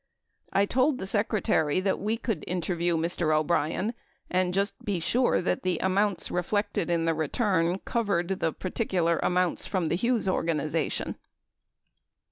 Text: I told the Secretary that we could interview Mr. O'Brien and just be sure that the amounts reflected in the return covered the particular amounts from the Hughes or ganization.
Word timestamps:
I 0.51 0.65
told 0.65 0.97
the 0.97 1.05
Secretary 1.05 1.79
that 1.79 1.99
we 1.99 2.17
could 2.17 2.43
interview 2.47 2.97
Mr. 2.97 3.37
O'Brien 3.37 3.93
and 4.31 4.51
just 4.51 4.83
be 4.83 4.99
sure 4.99 5.43
that 5.43 5.61
the 5.61 5.77
amounts 5.77 6.31
reflected 6.31 6.89
in 6.89 7.05
the 7.05 7.13
return 7.13 7.77
covered 7.77 8.39
the 8.39 8.51
particular 8.51 9.19
amounts 9.21 9.67
from 9.67 9.89
the 9.89 9.95
Hughes 9.95 10.27
or 10.27 10.41
ganization. 10.43 11.17